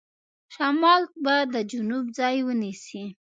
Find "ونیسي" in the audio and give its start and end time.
2.47-3.03